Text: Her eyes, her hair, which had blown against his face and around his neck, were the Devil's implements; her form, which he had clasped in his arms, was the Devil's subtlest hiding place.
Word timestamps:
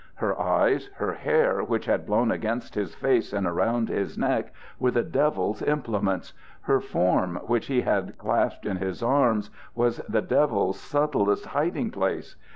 Her 0.15 0.41
eyes, 0.41 0.89
her 0.95 1.13
hair, 1.13 1.63
which 1.63 1.85
had 1.85 2.07
blown 2.07 2.31
against 2.31 2.73
his 2.73 2.95
face 2.95 3.31
and 3.31 3.45
around 3.45 3.87
his 3.87 4.17
neck, 4.17 4.51
were 4.79 4.89
the 4.89 5.03
Devil's 5.03 5.61
implements; 5.61 6.33
her 6.61 6.79
form, 6.81 7.35
which 7.45 7.67
he 7.67 7.81
had 7.81 8.17
clasped 8.17 8.65
in 8.65 8.77
his 8.77 9.03
arms, 9.03 9.51
was 9.75 9.97
the 10.09 10.23
Devil's 10.23 10.79
subtlest 10.79 11.45
hiding 11.45 11.91
place. 11.91 12.35